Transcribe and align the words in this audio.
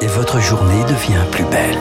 et 0.00 0.06
votre 0.06 0.40
journée 0.40 0.82
devient 0.84 1.24
plus 1.30 1.44
belle. 1.44 1.76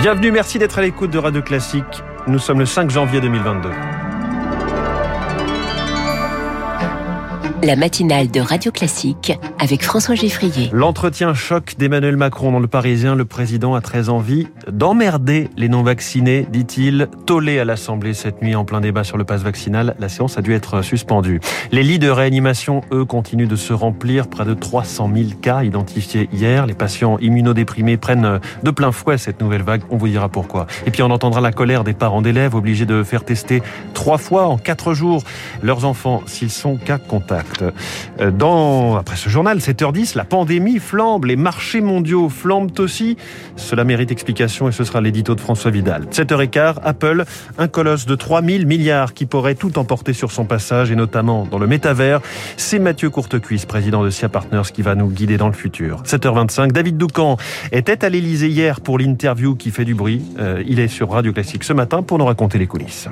Bienvenue, 0.00 0.30
merci 0.30 0.58
d'être 0.58 0.78
à 0.78 0.82
l'écoute 0.82 1.10
de 1.10 1.18
Radio 1.18 1.42
Classique. 1.42 2.02
Nous 2.26 2.38
sommes 2.38 2.58
le 2.58 2.66
5 2.66 2.90
janvier 2.90 3.20
2022. 3.20 3.70
La 7.62 7.76
matinale 7.76 8.30
de 8.30 8.40
Radio 8.40 8.72
Classique 8.72 9.38
avec 9.58 9.84
François 9.84 10.14
Geffrier. 10.14 10.70
L'entretien 10.72 11.34
choc 11.34 11.74
d'Emmanuel 11.78 12.16
Macron 12.16 12.52
dans 12.52 12.58
le 12.58 12.66
Parisien. 12.66 13.14
Le 13.14 13.26
président 13.26 13.74
a 13.74 13.82
très 13.82 14.08
envie 14.08 14.48
d'emmerder 14.70 15.50
les 15.58 15.68
non-vaccinés, 15.68 16.46
dit-il. 16.50 17.08
Tollé 17.26 17.58
à 17.58 17.66
l'Assemblée 17.66 18.14
cette 18.14 18.40
nuit 18.40 18.54
en 18.54 18.64
plein 18.64 18.80
débat 18.80 19.04
sur 19.04 19.18
le 19.18 19.24
passe 19.24 19.42
vaccinal. 19.42 19.94
La 19.98 20.08
séance 20.08 20.38
a 20.38 20.42
dû 20.42 20.54
être 20.54 20.80
suspendue. 20.80 21.40
Les 21.70 21.82
lits 21.82 21.98
de 21.98 22.08
réanimation, 22.08 22.80
eux, 22.92 23.04
continuent 23.04 23.46
de 23.48 23.56
se 23.56 23.74
remplir. 23.74 24.28
Près 24.28 24.46
de 24.46 24.54
300 24.54 25.10
000 25.14 25.28
cas 25.42 25.62
identifiés 25.62 26.30
hier. 26.32 26.64
Les 26.64 26.72
patients 26.74 27.18
immunodéprimés 27.18 27.98
prennent 27.98 28.40
de 28.62 28.70
plein 28.70 28.90
fouet 28.90 29.18
cette 29.18 29.42
nouvelle 29.42 29.62
vague. 29.64 29.82
On 29.90 29.98
vous 29.98 30.08
dira 30.08 30.30
pourquoi. 30.30 30.66
Et 30.86 30.90
puis 30.90 31.02
on 31.02 31.10
entendra 31.10 31.42
la 31.42 31.52
colère 31.52 31.84
des 31.84 31.92
parents 31.92 32.22
d'élèves 32.22 32.54
obligés 32.54 32.86
de 32.86 33.02
faire 33.02 33.22
tester 33.22 33.62
trois 33.92 34.16
fois 34.16 34.46
en 34.46 34.56
quatre 34.56 34.94
jours 34.94 35.24
leurs 35.62 35.84
enfants 35.84 36.22
s'ils 36.24 36.50
sont 36.50 36.78
cas 36.78 36.96
contact. 36.96 37.49
Euh, 38.20 38.30
dans, 38.30 38.96
après 38.96 39.16
ce 39.16 39.28
journal, 39.28 39.58
7h10, 39.58 40.16
la 40.16 40.24
pandémie 40.24 40.78
flambe, 40.78 41.24
les 41.24 41.36
marchés 41.36 41.80
mondiaux 41.80 42.28
flambent 42.28 42.78
aussi. 42.78 43.16
Cela 43.56 43.84
mérite 43.84 44.10
explication 44.10 44.68
et 44.68 44.72
ce 44.72 44.84
sera 44.84 45.00
l'édito 45.00 45.34
de 45.34 45.40
François 45.40 45.70
Vidal. 45.70 46.06
7h15, 46.10 46.76
Apple, 46.82 47.24
un 47.58 47.68
colosse 47.68 48.06
de 48.06 48.14
3000 48.14 48.66
milliards 48.66 49.14
qui 49.14 49.26
pourrait 49.26 49.54
tout 49.54 49.78
emporter 49.78 50.12
sur 50.12 50.32
son 50.32 50.44
passage 50.44 50.90
et 50.90 50.96
notamment 50.96 51.46
dans 51.50 51.58
le 51.58 51.66
métavers. 51.66 52.20
C'est 52.56 52.78
Mathieu 52.78 53.10
Courtecuisse, 53.10 53.66
président 53.66 54.02
de 54.02 54.10
SIA 54.10 54.28
Partners, 54.28 54.70
qui 54.72 54.82
va 54.82 54.94
nous 54.94 55.08
guider 55.08 55.36
dans 55.36 55.48
le 55.48 55.52
futur. 55.52 56.02
7h25, 56.04 56.72
David 56.72 56.96
Doucan 56.96 57.36
était 57.72 58.04
à 58.04 58.08
l'Elysée 58.08 58.48
hier 58.48 58.80
pour 58.80 58.98
l'interview 58.98 59.54
qui 59.54 59.70
fait 59.70 59.84
du 59.84 59.94
bruit. 59.94 60.22
Euh, 60.38 60.62
il 60.66 60.80
est 60.80 60.88
sur 60.88 61.10
Radio 61.10 61.32
Classique 61.32 61.64
ce 61.64 61.72
matin 61.72 62.02
pour 62.02 62.18
nous 62.18 62.24
raconter 62.24 62.58
les 62.58 62.66
coulisses. 62.66 63.08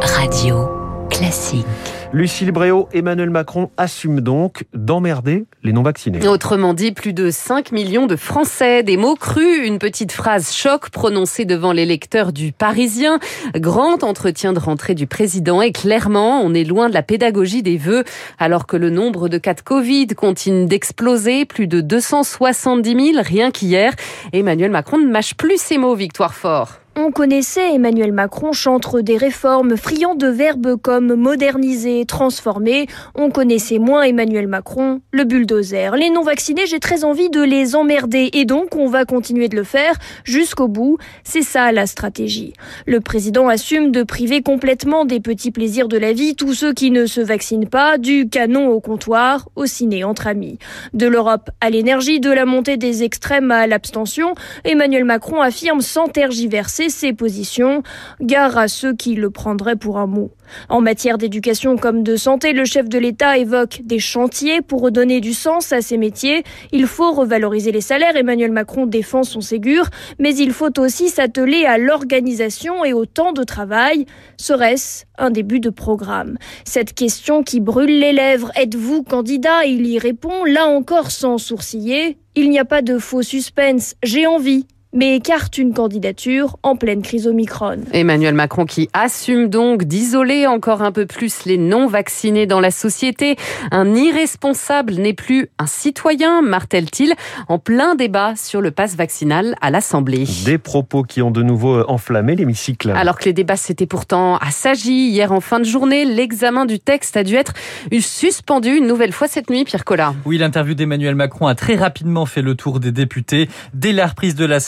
Radio 0.00 0.68
Classique. 1.10 1.66
Lucille 2.14 2.52
Bréau, 2.52 2.88
Emmanuel 2.94 3.28
Macron 3.28 3.70
assume 3.76 4.22
donc 4.22 4.64
d'emmerder 4.72 5.44
les 5.62 5.72
non-vaccinés. 5.72 6.26
Autrement 6.26 6.72
dit, 6.72 6.92
plus 6.92 7.12
de 7.12 7.30
5 7.30 7.70
millions 7.70 8.06
de 8.06 8.16
Français. 8.16 8.82
Des 8.82 8.96
mots 8.96 9.14
crus, 9.14 9.66
une 9.66 9.78
petite 9.78 10.12
phrase 10.12 10.54
choc 10.54 10.88
prononcée 10.88 11.44
devant 11.44 11.72
les 11.72 11.84
lecteurs 11.84 12.32
du 12.32 12.52
Parisien. 12.52 13.18
Grand 13.54 14.02
entretien 14.04 14.54
de 14.54 14.58
rentrée 14.58 14.94
du 14.94 15.06
président 15.06 15.60
et 15.60 15.70
clairement, 15.70 16.40
on 16.40 16.54
est 16.54 16.64
loin 16.64 16.88
de 16.88 16.94
la 16.94 17.02
pédagogie 17.02 17.62
des 17.62 17.76
vœux 17.76 18.04
alors 18.38 18.66
que 18.66 18.78
le 18.78 18.88
nombre 18.88 19.28
de 19.28 19.36
cas 19.36 19.54
de 19.54 19.60
Covid 19.60 20.06
continue 20.08 20.64
d'exploser. 20.64 21.44
Plus 21.44 21.66
de 21.66 21.82
270 21.82 23.12
000 23.12 23.22
rien 23.22 23.50
qu'hier. 23.50 23.92
Emmanuel 24.32 24.70
Macron 24.70 24.96
ne 24.96 25.08
mâche 25.08 25.34
plus 25.34 25.60
ses 25.60 25.76
mots, 25.76 25.94
Victoire 25.94 26.32
Fort. 26.32 26.80
On 27.00 27.12
connaissait 27.12 27.74
Emmanuel 27.74 28.10
Macron, 28.10 28.52
chantre 28.52 29.02
des 29.02 29.16
réformes, 29.16 29.76
friand 29.76 30.16
de 30.16 30.26
verbes 30.26 30.74
comme 30.74 31.14
moderniser, 31.14 32.04
transformer. 32.04 32.88
On 33.14 33.30
connaissait 33.30 33.78
moins 33.78 34.02
Emmanuel 34.02 34.48
Macron, 34.48 35.00
le 35.12 35.22
bulldozer. 35.22 35.94
Les 35.94 36.10
non-vaccinés, 36.10 36.66
j'ai 36.66 36.80
très 36.80 37.04
envie 37.04 37.30
de 37.30 37.40
les 37.40 37.76
emmerder 37.76 38.30
et 38.32 38.44
donc 38.44 38.74
on 38.74 38.88
va 38.88 39.04
continuer 39.04 39.48
de 39.48 39.54
le 39.54 39.62
faire 39.62 39.94
jusqu'au 40.24 40.66
bout. 40.66 40.98
C'est 41.22 41.42
ça 41.42 41.70
la 41.70 41.86
stratégie. 41.86 42.52
Le 42.84 42.98
président 42.98 43.46
assume 43.46 43.92
de 43.92 44.02
priver 44.02 44.42
complètement 44.42 45.04
des 45.04 45.20
petits 45.20 45.52
plaisirs 45.52 45.86
de 45.86 45.98
la 45.98 46.12
vie 46.12 46.34
tous 46.34 46.52
ceux 46.52 46.72
qui 46.72 46.90
ne 46.90 47.06
se 47.06 47.20
vaccinent 47.20 47.68
pas, 47.68 47.96
du 47.96 48.28
canon 48.28 48.70
au 48.70 48.80
comptoir, 48.80 49.48
au 49.54 49.66
ciné 49.66 50.02
entre 50.02 50.26
amis. 50.26 50.58
De 50.94 51.06
l'Europe 51.06 51.48
à 51.60 51.70
l'énergie, 51.70 52.18
de 52.18 52.32
la 52.32 52.44
montée 52.44 52.76
des 52.76 53.04
extrêmes 53.04 53.52
à 53.52 53.68
l'abstention, 53.68 54.34
Emmanuel 54.64 55.04
Macron 55.04 55.40
affirme 55.40 55.80
sans 55.80 56.08
tergiverser 56.08 56.87
ses 56.88 57.12
positions. 57.12 57.82
Gare 58.20 58.56
à 58.58 58.68
ceux 58.68 58.94
qui 58.94 59.14
le 59.14 59.30
prendraient 59.30 59.76
pour 59.76 59.98
un 59.98 60.06
mot. 60.06 60.30
En 60.68 60.80
matière 60.80 61.18
d'éducation 61.18 61.76
comme 61.76 62.02
de 62.02 62.16
santé, 62.16 62.52
le 62.52 62.64
chef 62.64 62.88
de 62.88 62.98
l'État 62.98 63.38
évoque 63.38 63.80
des 63.84 63.98
chantiers 63.98 64.62
pour 64.62 64.80
redonner 64.80 65.20
du 65.20 65.34
sens 65.34 65.72
à 65.72 65.80
ces 65.80 65.96
métiers. 65.96 66.42
Il 66.72 66.86
faut 66.86 67.12
revaloriser 67.12 67.72
les 67.72 67.80
salaires. 67.80 68.16
Emmanuel 68.16 68.52
Macron 68.52 68.86
défend 68.86 69.22
son 69.22 69.40
Ségur, 69.40 69.88
mais 70.18 70.34
il 70.34 70.52
faut 70.52 70.78
aussi 70.80 71.08
s'atteler 71.08 71.64
à 71.64 71.78
l'organisation 71.78 72.84
et 72.84 72.92
au 72.92 73.06
temps 73.06 73.32
de 73.32 73.44
travail. 73.44 74.06
Serait-ce 74.36 75.04
un 75.18 75.30
début 75.30 75.60
de 75.60 75.70
programme? 75.70 76.38
Cette 76.64 76.94
question 76.94 77.42
qui 77.42 77.60
brûle 77.60 77.98
les 77.98 78.12
lèvres, 78.12 78.50
êtes-vous 78.56 79.02
candidat? 79.02 79.64
Il 79.66 79.86
y 79.86 79.98
répond, 79.98 80.44
là 80.44 80.66
encore 80.66 81.10
sans 81.10 81.38
sourciller. 81.38 82.18
Il 82.34 82.50
n'y 82.50 82.58
a 82.58 82.64
pas 82.64 82.82
de 82.82 82.98
faux 82.98 83.22
suspense, 83.22 83.96
j'ai 84.02 84.26
envie 84.26 84.66
mais 84.92 85.16
écarte 85.16 85.58
une 85.58 85.74
candidature 85.74 86.56
en 86.62 86.76
pleine 86.76 87.02
crise 87.02 87.26
Omicron. 87.26 87.78
Emmanuel 87.92 88.34
Macron 88.34 88.64
qui 88.64 88.88
assume 88.92 89.48
donc 89.48 89.84
d'isoler 89.84 90.46
encore 90.46 90.82
un 90.82 90.92
peu 90.92 91.06
plus 91.06 91.44
les 91.44 91.58
non-vaccinés 91.58 92.46
dans 92.46 92.60
la 92.60 92.70
société. 92.70 93.36
Un 93.70 93.94
irresponsable 93.94 94.94
n'est 94.94 95.12
plus 95.12 95.48
un 95.58 95.66
citoyen, 95.66 96.42
martèle-t-il, 96.42 97.14
en 97.48 97.58
plein 97.58 97.94
débat 97.94 98.34
sur 98.36 98.60
le 98.60 98.70
passe 98.70 98.96
vaccinal 98.96 99.56
à 99.60 99.70
l'Assemblée. 99.70 100.24
Des 100.44 100.58
propos 100.58 101.02
qui 101.02 101.20
ont 101.20 101.30
de 101.30 101.42
nouveau 101.42 101.84
enflammé 101.88 102.34
l'hémicycle. 102.34 102.90
Alors 102.90 103.18
que 103.18 103.26
les 103.26 103.32
débats 103.32 103.56
s'étaient 103.56 103.86
pourtant 103.86 104.36
assagis 104.38 105.08
hier 105.08 105.32
en 105.32 105.40
fin 105.40 105.58
de 105.60 105.64
journée, 105.64 106.04
l'examen 106.04 106.64
du 106.64 106.78
texte 106.78 107.16
a 107.16 107.24
dû 107.24 107.34
être 107.34 107.52
suspendu 108.00 108.76
une 108.76 108.86
nouvelle 108.86 109.12
fois 109.12 109.28
cette 109.28 109.50
nuit, 109.50 109.64
Pierre 109.64 109.84
Collat. 109.84 110.14
Oui, 110.24 110.38
l'interview 110.38 110.74
d'Emmanuel 110.74 111.14
Macron 111.14 111.46
a 111.46 111.54
très 111.54 111.76
rapidement 111.76 112.26
fait 112.26 112.42
le 112.42 112.54
tour 112.54 112.80
des 112.80 112.92
députés. 112.92 113.48
Dès 113.74 113.92
la 113.92 114.06
reprise 114.06 114.34
de 114.34 114.44
la 114.44 114.60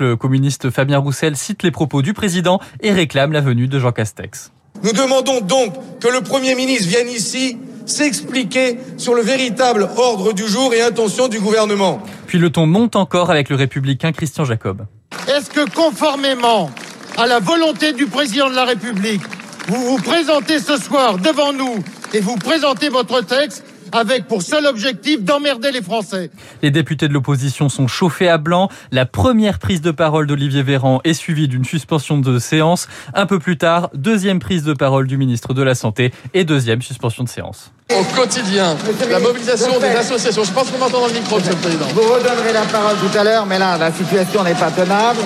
le 0.00 0.16
communiste 0.16 0.70
Fabien 0.70 0.98
Roussel 0.98 1.36
cite 1.36 1.62
les 1.62 1.70
propos 1.70 2.02
du 2.02 2.14
président 2.14 2.60
et 2.80 2.92
réclame 2.92 3.32
la 3.32 3.40
venue 3.40 3.68
de 3.68 3.78
Jean 3.78 3.92
Castex. 3.92 4.50
Nous 4.82 4.92
demandons 4.92 5.40
donc 5.40 5.74
que 6.00 6.08
le 6.08 6.20
Premier 6.20 6.54
ministre 6.54 6.88
vienne 6.88 7.08
ici 7.08 7.58
s'expliquer 7.86 8.78
sur 8.96 9.14
le 9.14 9.22
véritable 9.22 9.88
ordre 9.96 10.32
du 10.32 10.46
jour 10.46 10.72
et 10.74 10.82
intention 10.82 11.28
du 11.28 11.40
gouvernement. 11.40 12.02
Puis 12.26 12.38
le 12.38 12.50
ton 12.50 12.66
monte 12.66 12.96
encore 12.96 13.30
avec 13.30 13.48
le 13.48 13.56
républicain 13.56 14.12
Christian 14.12 14.44
Jacob. 14.44 14.86
Est-ce 15.26 15.50
que 15.50 15.68
conformément 15.70 16.70
à 17.16 17.26
la 17.26 17.40
volonté 17.40 17.92
du 17.92 18.06
président 18.06 18.48
de 18.48 18.54
la 18.54 18.64
République, 18.64 19.22
vous 19.68 19.82
vous 19.84 19.98
présentez 20.02 20.60
ce 20.60 20.76
soir 20.76 21.18
devant 21.18 21.52
nous 21.52 21.82
et 22.14 22.20
vous 22.20 22.36
présentez 22.36 22.88
votre 22.88 23.20
texte 23.22 23.64
avec 23.92 24.26
pour 24.26 24.42
seul 24.42 24.66
objectif 24.66 25.22
d'emmerder 25.22 25.72
les 25.72 25.82
Français. 25.82 26.30
Les 26.62 26.70
députés 26.70 27.08
de 27.08 27.12
l'opposition 27.12 27.68
sont 27.68 27.86
chauffés 27.86 28.28
à 28.28 28.38
blanc. 28.38 28.68
La 28.92 29.06
première 29.06 29.58
prise 29.58 29.80
de 29.80 29.90
parole 29.90 30.26
d'Olivier 30.26 30.62
Véran 30.62 31.00
est 31.04 31.14
suivie 31.14 31.48
d'une 31.48 31.64
suspension 31.64 32.18
de 32.18 32.38
séance. 32.38 32.88
Un 33.14 33.26
peu 33.26 33.38
plus 33.38 33.58
tard, 33.58 33.90
deuxième 33.94 34.38
prise 34.38 34.62
de 34.64 34.72
parole 34.72 35.06
du 35.06 35.16
ministre 35.16 35.54
de 35.54 35.62
la 35.62 35.74
Santé 35.74 36.12
et 36.34 36.44
deuxième 36.44 36.82
suspension 36.82 37.24
de 37.24 37.28
séance. 37.28 37.72
Au 37.90 38.04
quotidien, 38.14 38.76
la 39.10 39.18
mobilisation 39.18 39.78
des 39.78 39.86
associations. 39.86 40.44
Je 40.44 40.52
pense 40.52 40.70
qu'on 40.70 40.78
m'entend 40.78 41.00
dans 41.00 41.06
le 41.06 41.14
micro, 41.14 41.38
Monsieur 41.38 41.52
le 41.52 41.58
Président. 41.58 41.86
Vous 41.94 42.02
redonnerez 42.02 42.52
la 42.52 42.62
parole 42.62 42.96
tout 42.96 43.18
à 43.18 43.24
l'heure, 43.24 43.46
mais 43.46 43.58
là, 43.58 43.78
la 43.78 43.90
situation 43.90 44.44
n'est 44.44 44.54
pas 44.54 44.70
tenable. 44.70 45.20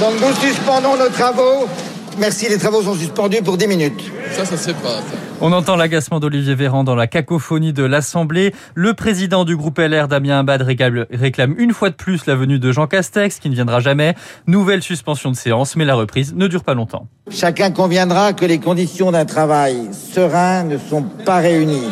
Donc 0.00 0.12
nous 0.20 0.34
suspendons 0.46 0.96
nos 0.96 1.08
travaux. 1.08 1.66
Merci, 2.18 2.48
les 2.48 2.58
travaux 2.58 2.82
sont 2.82 2.94
suspendus 2.94 3.42
pour 3.42 3.56
10 3.56 3.66
minutes. 3.66 4.04
Ça, 4.36 4.44
ça 4.44 4.56
se 4.56 4.68
fait 4.68 4.74
pas. 4.74 5.00
On 5.40 5.52
entend 5.52 5.74
l'agacement 5.76 6.20
d'Olivier 6.20 6.54
Véran 6.54 6.84
dans 6.84 6.94
la 6.94 7.06
cacophonie 7.06 7.72
de 7.72 7.82
l'Assemblée. 7.82 8.54
Le 8.74 8.94
président 8.94 9.44
du 9.44 9.56
groupe 9.56 9.78
LR, 9.78 10.06
Damien 10.06 10.38
Abad, 10.38 10.62
réclame 10.62 11.54
une 11.58 11.72
fois 11.72 11.90
de 11.90 11.96
plus 11.96 12.26
la 12.26 12.36
venue 12.36 12.58
de 12.60 12.72
Jean 12.72 12.86
Castex, 12.86 13.40
qui 13.40 13.50
ne 13.50 13.54
viendra 13.54 13.80
jamais. 13.80 14.14
Nouvelle 14.46 14.82
suspension 14.82 15.30
de 15.30 15.36
séance, 15.36 15.74
mais 15.74 15.84
la 15.84 15.96
reprise 15.96 16.34
ne 16.34 16.46
dure 16.46 16.62
pas 16.62 16.74
longtemps. 16.74 17.08
Chacun 17.30 17.72
conviendra 17.72 18.32
que 18.32 18.44
les 18.44 18.58
conditions 18.60 19.10
d'un 19.10 19.24
travail 19.24 19.88
serein 19.92 20.64
ne 20.64 20.78
sont 20.78 21.02
pas 21.02 21.38
réunies. 21.38 21.90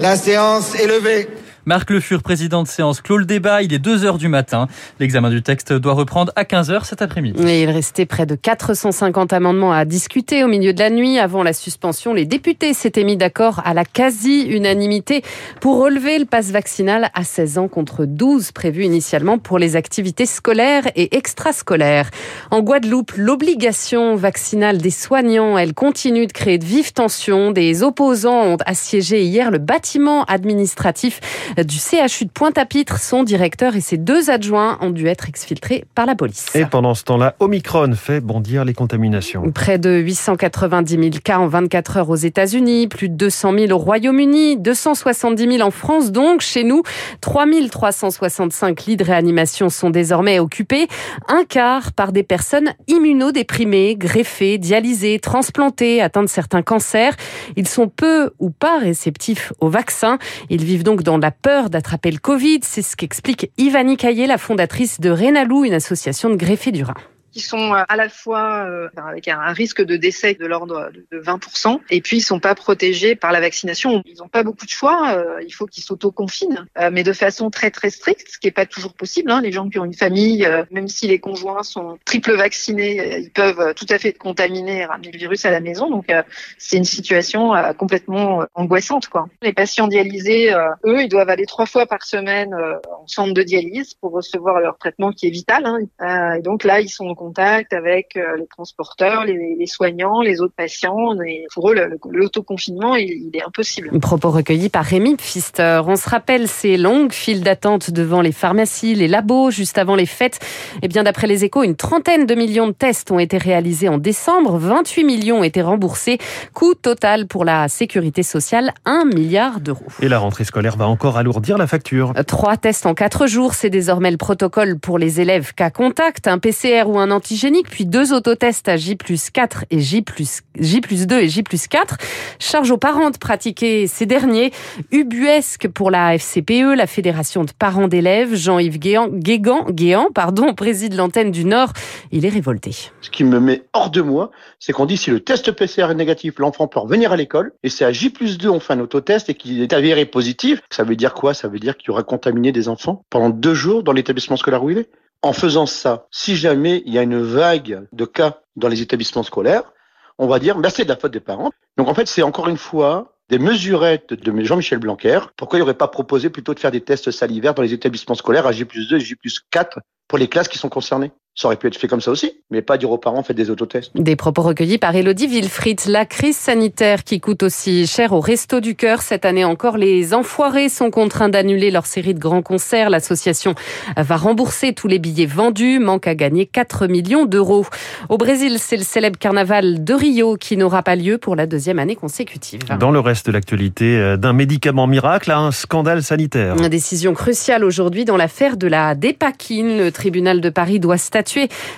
La 0.00 0.16
séance 0.16 0.74
est 0.74 0.86
levée. 0.86 1.28
Marc 1.64 1.90
Le 1.90 2.00
Fur, 2.00 2.24
président 2.24 2.64
de 2.64 2.68
séance, 2.68 3.00
clôt 3.00 3.18
le 3.18 3.24
débat. 3.24 3.62
Il 3.62 3.72
est 3.72 3.78
2 3.78 4.04
heures 4.04 4.18
du 4.18 4.26
matin. 4.26 4.66
L'examen 4.98 5.30
du 5.30 5.42
texte 5.42 5.72
doit 5.72 5.92
reprendre 5.92 6.32
à 6.34 6.44
15 6.44 6.72
heures 6.72 6.86
cet 6.86 7.02
après-midi. 7.02 7.40
il 7.40 7.70
restait 7.70 8.04
près 8.04 8.26
de 8.26 8.34
450 8.34 9.32
amendements 9.32 9.72
à 9.72 9.84
discuter 9.84 10.42
au 10.42 10.48
milieu 10.48 10.72
de 10.72 10.80
la 10.80 10.90
nuit. 10.90 11.20
Avant 11.20 11.44
la 11.44 11.52
suspension, 11.52 12.14
les 12.14 12.24
députés 12.24 12.74
s'étaient 12.74 13.04
mis 13.04 13.16
d'accord 13.16 13.62
à 13.64 13.74
la 13.74 13.84
quasi-unanimité 13.84 15.22
pour 15.60 15.78
relever 15.78 16.18
le 16.18 16.24
passe 16.24 16.50
vaccinal 16.50 17.10
à 17.14 17.22
16 17.22 17.58
ans 17.58 17.68
contre 17.68 18.06
12 18.06 18.50
prévus 18.50 18.84
initialement 18.84 19.38
pour 19.38 19.60
les 19.60 19.76
activités 19.76 20.26
scolaires 20.26 20.88
et 20.96 21.16
extrascolaires. 21.16 22.10
En 22.50 22.60
Guadeloupe, 22.60 23.12
l'obligation 23.16 24.16
vaccinale 24.16 24.78
des 24.78 24.90
soignants, 24.90 25.56
elle 25.56 25.74
continue 25.74 26.26
de 26.26 26.32
créer 26.32 26.58
de 26.58 26.64
vives 26.64 26.92
tensions. 26.92 27.52
Des 27.52 27.84
opposants 27.84 28.42
ont 28.46 28.58
assiégé 28.66 29.22
hier 29.22 29.52
le 29.52 29.58
bâtiment 29.58 30.24
administratif 30.24 31.20
du 31.56 31.76
CHU 31.76 32.24
de 32.24 32.30
Pointe-à-Pitre. 32.30 32.98
Son 32.98 33.22
directeur 33.22 33.76
et 33.76 33.80
ses 33.80 33.98
deux 33.98 34.30
adjoints 34.30 34.78
ont 34.80 34.90
dû 34.90 35.06
être 35.06 35.28
exfiltrés 35.28 35.84
par 35.94 36.06
la 36.06 36.14
police. 36.14 36.46
Et 36.54 36.64
pendant 36.64 36.94
ce 36.94 37.04
temps-là, 37.04 37.34
Omicron 37.40 37.92
fait 37.94 38.20
bondir 38.20 38.64
les 38.64 38.74
contaminations. 38.74 39.50
Près 39.52 39.78
de 39.78 39.90
890 39.90 40.94
000 40.94 41.10
cas 41.22 41.38
en 41.38 41.48
24 41.48 41.96
heures 41.98 42.10
aux 42.10 42.16
États-Unis, 42.16 42.88
plus 42.88 43.08
de 43.08 43.14
200 43.14 43.52
000 43.66 43.72
au 43.72 43.78
Royaume-Uni, 43.78 44.56
270 44.56 45.56
000 45.58 45.66
en 45.66 45.70
France 45.70 46.12
donc. 46.12 46.40
Chez 46.40 46.64
nous, 46.64 46.82
3 47.20 47.42
365 47.70 48.86
lits 48.86 48.96
de 48.96 49.04
réanimation 49.04 49.68
sont 49.68 49.90
désormais 49.90 50.38
occupés, 50.38 50.86
un 51.28 51.44
quart 51.44 51.92
par 51.92 52.12
des 52.12 52.22
personnes 52.22 52.72
immunodéprimées, 52.88 53.96
greffées, 53.96 54.58
dialysées, 54.58 55.18
transplantées, 55.18 56.00
atteintes 56.00 56.26
de 56.26 56.30
certains 56.30 56.62
cancers. 56.62 57.14
Ils 57.56 57.68
sont 57.68 57.88
peu 57.88 58.30
ou 58.38 58.50
pas 58.50 58.78
réceptifs 58.78 59.52
au 59.60 59.68
vaccin. 59.68 60.18
Ils 60.50 60.64
vivent 60.64 60.84
donc 60.84 61.02
dans 61.02 61.18
la 61.18 61.30
peur 61.42 61.68
d'attraper 61.68 62.10
le 62.10 62.18
Covid. 62.18 62.60
C'est 62.62 62.82
ce 62.82 62.96
qu'explique 62.96 63.50
Ivani 63.58 63.96
Caillé, 63.96 64.26
la 64.26 64.38
fondatrice 64.38 65.00
de 65.00 65.10
Rénalou, 65.10 65.64
une 65.64 65.74
association 65.74 66.30
de 66.30 66.36
greffés 66.36 66.72
du 66.72 66.84
rein 66.84 66.94
qui 67.32 67.40
sont 67.40 67.74
euh, 67.74 67.82
à 67.88 67.96
la 67.96 68.08
fois 68.08 68.66
euh, 68.66 68.88
avec 68.96 69.28
un 69.28 69.52
risque 69.52 69.82
de 69.82 69.96
décès 69.96 70.34
de 70.34 70.46
l'ordre 70.46 70.90
de 71.10 71.20
20%, 71.20 71.80
et 71.90 72.00
puis 72.00 72.18
ils 72.18 72.22
sont 72.22 72.40
pas 72.40 72.54
protégés 72.54 73.16
par 73.16 73.32
la 73.32 73.40
vaccination. 73.40 74.02
Ils 74.06 74.18
n'ont 74.18 74.28
pas 74.28 74.42
beaucoup 74.42 74.66
de 74.66 74.70
choix, 74.70 75.14
euh, 75.14 75.42
il 75.44 75.50
faut 75.50 75.66
qu'ils 75.66 75.82
s'auto-confinent, 75.82 76.66
mais 76.92 77.02
de 77.02 77.12
façon 77.12 77.50
très 77.50 77.70
très 77.70 77.90
stricte, 77.90 78.28
ce 78.28 78.38
qui 78.38 78.46
n'est 78.46 78.52
pas 78.52 78.66
toujours 78.66 78.92
possible. 78.92 79.30
Hein. 79.30 79.40
Les 79.40 79.52
gens 79.52 79.68
qui 79.68 79.78
ont 79.78 79.84
une 79.84 79.94
famille, 79.94 80.46
même 80.70 80.88
si 80.88 81.08
les 81.08 81.18
conjoints 81.18 81.62
sont 81.62 81.98
triple 82.04 82.34
vaccinés, 82.34 83.20
ils 83.20 83.30
peuvent 83.30 83.74
tout 83.74 83.86
à 83.88 83.98
fait 83.98 84.10
être 84.10 84.18
contaminés 84.18 84.78
et 84.78 84.84
ramener 84.84 85.10
le 85.10 85.18
virus 85.18 85.44
à 85.44 85.50
la 85.50 85.60
maison. 85.60 85.88
Donc 85.88 86.12
c'est 86.58 86.76
une 86.76 86.84
situation 86.84 87.52
complètement 87.78 88.44
angoissante. 88.54 89.08
Quoi. 89.08 89.28
Les 89.40 89.52
patients 89.52 89.88
dialysés, 89.88 90.52
eux, 90.84 91.02
ils 91.02 91.08
doivent 91.08 91.30
aller 91.30 91.46
trois 91.46 91.66
fois 91.66 91.86
par 91.86 92.02
semaine 92.04 92.54
en 92.54 93.06
centre 93.06 93.32
de 93.32 93.42
dialyse 93.42 93.94
pour 93.94 94.12
recevoir 94.12 94.60
leur 94.60 94.76
traitement 94.76 95.12
qui 95.12 95.26
est 95.26 95.30
vital. 95.30 95.64
Hein. 95.64 96.36
et 96.36 96.42
donc 96.42 96.64
là, 96.64 96.80
ils 96.80 96.90
sont 96.90 97.14
contact 97.22 97.72
avec 97.72 98.16
euh, 98.16 98.36
les 98.36 98.46
transporteurs, 98.48 99.24
les, 99.24 99.66
soignants, 99.66 100.22
les 100.22 100.40
autres 100.40 100.54
patients. 100.56 101.14
Et 101.24 101.44
pour 101.54 101.70
eux, 101.70 101.76
l'autoconfinement, 102.10 102.96
il, 102.96 103.30
est 103.32 103.44
impossible. 103.44 103.96
Propos 104.00 104.30
recueillis 104.30 104.70
par 104.70 104.84
Rémi 104.84 105.16
Pfister. 105.16 105.82
On 105.86 105.94
se 105.94 106.08
rappelle 106.08 106.48
ces 106.48 106.76
longues 106.76 107.12
files 107.12 107.42
d'attente 107.42 107.90
devant 107.92 108.22
les 108.22 108.32
pharmacies, 108.32 108.94
les 108.94 109.06
labos, 109.06 109.50
juste 109.52 109.78
avant 109.78 109.94
les 109.94 110.06
fêtes. 110.06 110.40
Et 110.76 110.78
eh 110.82 110.88
bien, 110.88 111.04
d'après 111.04 111.28
les 111.28 111.44
échos, 111.44 111.62
une 111.62 111.76
trentaine 111.76 112.26
de 112.26 112.34
millions 112.34 112.66
de 112.66 112.72
tests 112.72 113.12
ont 113.12 113.20
été 113.20 113.38
réalisés 113.38 113.88
en 113.88 113.98
décembre. 113.98 114.58
28 114.58 115.04
millions 115.04 115.38
ont 115.38 115.44
été 115.44 115.62
remboursés. 115.62 116.18
Coût 116.54 116.74
total 116.74 117.28
pour 117.28 117.44
la 117.44 117.68
sécurité 117.68 118.24
sociale, 118.24 118.72
1 118.84 119.04
milliard 119.04 119.60
d'euros. 119.60 119.86
Et 120.00 120.08
la 120.08 120.18
rentrée 120.18 120.44
scolaire 120.44 120.76
va 120.76 120.88
encore 120.88 121.16
alourdir 121.16 121.56
la 121.56 121.68
facture. 121.68 122.14
Trois 122.26 122.56
tests 122.56 122.86
en 122.86 122.94
quatre 122.94 123.28
jours, 123.28 123.54
c'est 123.54 123.70
désormais 123.70 124.10
le 124.10 124.16
protocole 124.16 124.78
pour 124.80 124.98
les 124.98 125.20
élèves 125.20 125.54
cas 125.54 125.70
contact. 125.70 126.26
Un 126.26 126.38
PCR 126.38 126.84
ou 126.86 126.98
un 126.98 127.11
antigénique, 127.12 127.68
puis 127.70 127.86
deux 127.86 128.12
autotests 128.12 128.68
à 128.68 128.76
J 128.76 128.96
plus 128.96 129.30
4 129.30 129.66
et 129.70 129.80
J 129.80 130.02
plus, 130.02 130.40
J 130.58 130.80
plus 130.80 131.06
2 131.06 131.20
et 131.20 131.28
J 131.28 131.42
plus 131.42 131.68
4. 131.68 131.96
Charge 132.38 132.70
aux 132.70 132.78
parents 132.78 133.10
de 133.10 133.18
pratiquer 133.18 133.86
ces 133.86 134.06
derniers. 134.06 134.52
Ubuesque 134.90 135.68
pour 135.68 135.90
la 135.90 136.16
FCPE, 136.18 136.74
la 136.76 136.86
Fédération 136.86 137.44
de 137.44 137.52
parents 137.52 137.88
d'élèves. 137.88 138.34
Jean-Yves 138.34 138.78
Guéant, 138.78 139.08
Guéant, 139.08 140.08
pardon, 140.14 140.54
préside 140.56 140.94
l'antenne 140.94 141.30
du 141.30 141.44
Nord. 141.44 141.72
Il 142.10 142.26
est 142.26 142.30
révolté. 142.30 142.72
Ce 143.00 143.10
qui 143.10 143.24
me 143.24 143.38
met 143.38 143.62
hors 143.72 143.90
de 143.90 144.00
moi, 144.00 144.30
c'est 144.58 144.72
qu'on 144.72 144.86
dit 144.86 144.96
si 144.96 145.10
le 145.10 145.20
test 145.20 145.52
PCR 145.52 145.90
est 145.90 145.94
négatif, 145.94 146.38
l'enfant 146.38 146.66
peut 146.66 146.80
revenir 146.80 147.12
à 147.12 147.16
l'école. 147.16 147.52
Et 147.62 147.68
c'est 147.68 147.84
à 147.84 147.92
J 147.92 148.10
plus 148.10 148.38
2, 148.38 148.48
on 148.48 148.60
fait 148.60 148.72
un 148.72 148.80
autotest 148.80 149.28
et 149.28 149.34
qu'il 149.34 149.62
est 149.62 149.72
avéré 149.72 150.06
positif. 150.06 150.60
Ça 150.70 150.84
veut 150.84 150.96
dire 150.96 151.14
quoi? 151.14 151.34
Ça 151.34 151.48
veut 151.48 151.58
dire 151.58 151.76
qu'il 151.76 151.88
y 151.88 151.90
aura 151.90 152.02
contaminé 152.02 152.52
des 152.52 152.68
enfants 152.68 153.04
pendant 153.10 153.30
deux 153.30 153.54
jours 153.54 153.82
dans 153.82 153.92
l'établissement 153.92 154.36
scolaire 154.36 154.64
où 154.64 154.70
il 154.70 154.78
est? 154.78 154.88
En 155.22 155.32
faisant 155.32 155.66
ça, 155.66 156.06
si 156.10 156.36
jamais 156.36 156.82
il 156.84 156.92
y 156.92 156.98
a 156.98 157.02
une 157.02 157.22
vague 157.22 157.86
de 157.92 158.04
cas 158.04 158.40
dans 158.56 158.68
les 158.68 158.82
établissements 158.82 159.22
scolaires, 159.22 159.72
on 160.18 160.26
va 160.26 160.38
dire, 160.38 160.58
ben, 160.58 160.68
c'est 160.68 160.84
de 160.84 160.88
la 160.88 160.96
faute 160.96 161.12
des 161.12 161.20
parents. 161.20 161.50
Donc 161.76 161.88
en 161.88 161.94
fait, 161.94 162.06
c'est 162.06 162.22
encore 162.22 162.48
une 162.48 162.58
fois 162.58 163.16
des 163.28 163.38
mesurettes 163.38 164.12
de 164.12 164.44
Jean-Michel 164.44 164.78
Blanquer. 164.78 165.20
Pourquoi 165.36 165.58
il 165.58 165.60
n'aurait 165.60 165.74
pas 165.74 165.88
proposé 165.88 166.28
plutôt 166.28 166.54
de 166.54 166.60
faire 166.60 166.70
des 166.70 166.82
tests 166.82 167.10
salivaires 167.10 167.54
dans 167.54 167.62
les 167.62 167.72
établissements 167.72 168.14
scolaires 168.14 168.46
à 168.46 168.52
J 168.52 168.64
plus 168.64 168.88
2 168.88 168.96
et 168.96 169.00
J 169.00 169.14
plus 169.14 169.40
4 169.50 169.78
pour 170.08 170.18
les 170.18 170.28
classes 170.28 170.48
qui 170.48 170.58
sont 170.58 170.68
concernées? 170.68 171.12
Ça 171.34 171.48
aurait 171.48 171.56
pu 171.56 171.66
être 171.66 171.76
fait 171.76 171.88
comme 171.88 172.02
ça 172.02 172.10
aussi, 172.10 172.34
mais 172.50 172.60
pas 172.60 172.76
dire 172.76 172.90
aux 172.90 172.98
parents 172.98 173.22
faites 173.22 173.36
des 173.36 173.48
autotests. 173.48 173.90
Des 173.94 174.16
propos 174.16 174.42
recueillis 174.42 174.76
par 174.76 174.94
Elodie 174.94 175.26
Wilfried. 175.26 175.80
La 175.86 176.04
crise 176.04 176.36
sanitaire 176.36 177.04
qui 177.04 177.20
coûte 177.20 177.42
aussi 177.42 177.86
cher 177.86 178.12
au 178.12 178.20
Resto 178.20 178.60
du 178.60 178.74
Cœur. 178.74 179.00
Cette 179.00 179.24
année 179.24 179.44
encore, 179.44 179.78
les 179.78 180.12
enfoirés 180.12 180.68
sont 180.68 180.90
contraints 180.90 181.30
d'annuler 181.30 181.70
leur 181.70 181.86
série 181.86 182.12
de 182.12 182.18
grands 182.18 182.42
concerts. 182.42 182.90
L'association 182.90 183.54
va 183.96 184.16
rembourser 184.16 184.74
tous 184.74 184.88
les 184.88 184.98
billets 184.98 185.24
vendus. 185.24 185.78
Manque 185.78 186.06
à 186.06 186.14
gagner 186.14 186.44
4 186.44 186.86
millions 186.86 187.24
d'euros. 187.24 187.64
Au 188.10 188.18
Brésil, 188.18 188.58
c'est 188.58 188.76
le 188.76 188.84
célèbre 188.84 189.18
carnaval 189.18 189.82
de 189.84 189.94
Rio 189.94 190.36
qui 190.36 190.58
n'aura 190.58 190.82
pas 190.82 190.96
lieu 190.96 191.16
pour 191.16 191.34
la 191.34 191.46
deuxième 191.46 191.78
année 191.78 191.96
consécutive. 191.96 192.60
Dans 192.78 192.90
le 192.90 193.00
reste 193.00 193.26
de 193.26 193.32
l'actualité, 193.32 193.96
euh, 193.96 194.18
d'un 194.18 194.34
médicament 194.34 194.86
miracle 194.86 195.30
à 195.30 195.38
un 195.38 195.50
scandale 195.50 196.02
sanitaire. 196.02 196.56
Une 196.58 196.68
décision 196.68 197.14
cruciale 197.14 197.64
aujourd'hui 197.64 198.04
dans 198.04 198.18
l'affaire 198.18 198.58
de 198.58 198.66
la 198.66 198.94
dépakine. 198.94 199.78
Le 199.78 199.90
tribunal 199.90 200.42
de 200.42 200.50
Paris 200.50 200.78
doit 200.78 200.98
statuer 200.98 201.21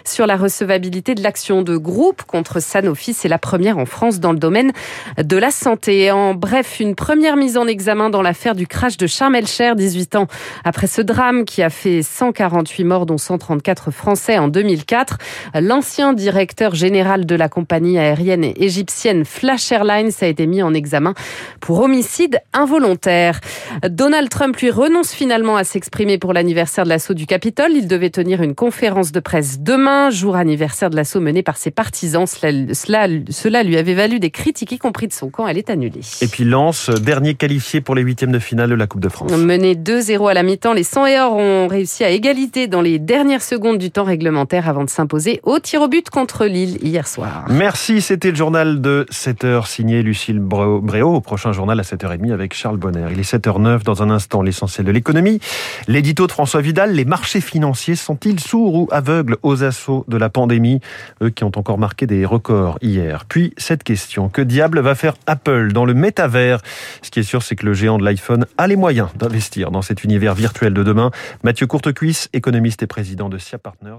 sur 0.04 0.26
la 0.26 0.36
recevabilité 0.36 1.14
de 1.14 1.22
l'action 1.22 1.62
de 1.62 1.76
groupe 1.76 2.22
contre 2.22 2.60
Sanofi. 2.60 3.12
C'est 3.12 3.28
la 3.28 3.38
première 3.38 3.78
en 3.78 3.86
France 3.86 4.20
dans 4.20 4.32
le 4.32 4.38
domaine 4.38 4.72
de 5.18 5.36
la 5.36 5.50
santé. 5.50 6.10
En 6.12 6.34
bref, 6.34 6.78
une 6.80 6.94
première 6.94 7.36
mise 7.36 7.56
en 7.56 7.66
examen 7.66 8.10
dans 8.10 8.22
l'affaire 8.22 8.54
du 8.54 8.66
crash 8.66 8.96
de 8.96 9.06
Charles 9.06 9.34
el 9.34 9.74
18 9.74 10.16
ans 10.16 10.26
après 10.64 10.86
ce 10.86 11.02
drame 11.02 11.44
qui 11.44 11.62
a 11.62 11.70
fait 11.70 12.02
148 12.02 12.84
morts, 12.84 13.06
dont 13.06 13.18
134 13.18 13.90
Français 13.90 14.38
en 14.38 14.48
2004. 14.48 15.18
L'ancien 15.60 16.12
directeur 16.12 16.74
général 16.74 17.26
de 17.26 17.34
la 17.34 17.48
compagnie 17.48 17.98
aérienne 17.98 18.44
égyptienne 18.56 19.24
Flash 19.24 19.72
Airlines 19.72 20.10
a 20.20 20.26
été 20.26 20.46
mis 20.46 20.62
en 20.62 20.74
examen 20.74 21.14
pour 21.60 21.80
homicide 21.80 22.40
involontaire. 22.52 23.40
Donald 23.88 24.28
Trump 24.28 24.56
lui 24.58 24.70
renonce 24.70 25.12
finalement 25.12 25.56
à 25.56 25.64
s'exprimer 25.64 26.18
pour 26.18 26.32
l'anniversaire 26.32 26.84
de 26.84 26.90
l'assaut 26.90 27.14
du 27.14 27.26
Capitole. 27.26 27.72
Il 27.72 27.88
devait 27.88 28.10
tenir 28.10 28.42
une 28.42 28.54
conférence 28.54 29.12
de 29.12 29.20
presse 29.20 29.33
demain, 29.60 30.10
jour 30.10 30.36
anniversaire 30.36 30.90
de 30.90 30.96
l'assaut 30.96 31.20
mené 31.20 31.42
par 31.42 31.56
ses 31.56 31.70
partisans. 31.70 32.26
Cela, 32.26 33.08
cela, 33.30 33.62
lui 33.62 33.76
avait 33.76 33.94
valu 33.94 34.20
des 34.20 34.30
critiques, 34.30 34.72
y 34.72 34.78
compris 34.78 35.08
de 35.08 35.12
son 35.12 35.30
camp. 35.30 35.48
Elle 35.48 35.58
est 35.58 35.70
annulée. 35.70 36.00
Et 36.20 36.26
puis 36.26 36.44
Lens, 36.44 36.90
dernier 36.90 37.34
qualifié 37.34 37.80
pour 37.80 37.94
les 37.94 38.02
huitièmes 38.02 38.32
de 38.32 38.38
finale 38.38 38.70
de 38.70 38.74
la 38.74 38.86
Coupe 38.86 39.00
de 39.00 39.08
France. 39.08 39.32
Mené 39.32 39.74
2-0 39.74 40.30
à 40.30 40.34
la 40.34 40.42
mi-temps, 40.42 40.72
les 40.72 40.82
100 40.82 41.06
et 41.06 41.20
or 41.20 41.36
ont 41.36 41.66
réussi 41.66 42.04
à 42.04 42.10
égalité 42.10 42.66
dans 42.66 42.80
les 42.80 42.98
dernières 42.98 43.42
secondes 43.42 43.78
du 43.78 43.90
temps 43.90 44.04
réglementaire 44.04 44.68
avant 44.68 44.84
de 44.84 44.90
s'imposer 44.90 45.40
au 45.42 45.58
tir 45.58 45.82
au 45.82 45.88
but 45.88 46.10
contre 46.10 46.46
Lille 46.46 46.78
hier 46.82 47.06
soir. 47.06 47.46
Merci, 47.50 48.00
c'était 48.00 48.30
le 48.30 48.36
journal 48.36 48.80
de 48.80 49.06
7h 49.10 49.66
signé 49.66 50.02
Lucille 50.02 50.38
Bréau. 50.38 51.14
Au 51.14 51.20
prochain 51.20 51.52
journal 51.52 51.78
à 51.80 51.82
7h30 51.82 52.32
avec 52.32 52.54
Charles 52.54 52.76
Bonner. 52.76 53.06
Il 53.10 53.18
est 53.18 53.34
7h09 53.34 53.82
dans 53.82 54.02
un 54.02 54.10
instant, 54.10 54.42
l'essentiel 54.42 54.86
de 54.86 54.92
l'économie. 54.92 55.40
L'édito 55.88 56.26
de 56.26 56.32
François 56.32 56.60
Vidal, 56.60 56.92
les 56.92 57.04
marchés 57.04 57.40
financiers 57.40 57.96
sont-ils 57.96 58.38
sourds 58.38 58.74
ou 58.74 58.88
aveugles? 58.90 59.23
Aux 59.42 59.64
assauts 59.64 60.04
de 60.08 60.16
la 60.16 60.28
pandémie, 60.28 60.80
eux 61.22 61.30
qui 61.30 61.44
ont 61.44 61.52
encore 61.56 61.78
marqué 61.78 62.06
des 62.06 62.24
records 62.24 62.78
hier. 62.82 63.24
Puis 63.24 63.52
cette 63.56 63.82
question, 63.82 64.28
que 64.28 64.42
diable 64.42 64.80
va 64.80 64.94
faire 64.94 65.14
Apple 65.26 65.72
dans 65.72 65.84
le 65.84 65.94
métavers? 65.94 66.60
Ce 67.02 67.10
qui 67.10 67.20
est 67.20 67.24
sûr, 67.24 67.42
c'est 67.42 67.56
que 67.56 67.66
le 67.66 67.74
géant 67.74 67.98
de 67.98 68.04
l'iPhone 68.04 68.46
a 68.58 68.66
les 68.66 68.76
moyens 68.76 69.08
d'investir 69.16 69.70
dans 69.70 69.82
cet 69.82 70.04
univers 70.04 70.34
virtuel 70.34 70.74
de 70.74 70.82
demain. 70.82 71.10
Mathieu 71.42 71.66
Courtecuisse, 71.66 72.28
économiste 72.32 72.82
et 72.82 72.86
président 72.86 73.28
de 73.28 73.38
SIA 73.38 73.58
Partners. 73.58 73.98